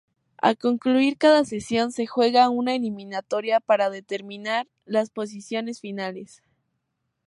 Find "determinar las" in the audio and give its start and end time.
3.91-5.11